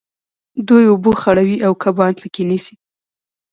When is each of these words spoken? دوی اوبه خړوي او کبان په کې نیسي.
دوی 0.67 0.83
اوبه 0.91 1.11
خړوي 1.21 1.57
او 1.65 1.71
کبان 1.83 2.13
په 2.21 2.27
کې 2.33 2.43
نیسي. 2.49 2.75